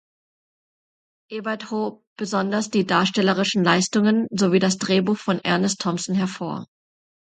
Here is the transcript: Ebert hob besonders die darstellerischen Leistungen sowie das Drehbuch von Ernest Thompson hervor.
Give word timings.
Ebert 1.29 1.69
hob 1.69 2.03
besonders 2.17 2.71
die 2.71 2.87
darstellerischen 2.87 3.63
Leistungen 3.63 4.25
sowie 4.31 4.57
das 4.57 4.79
Drehbuch 4.79 5.19
von 5.19 5.39
Ernest 5.43 5.79
Thompson 5.79 6.15
hervor. 6.15 6.65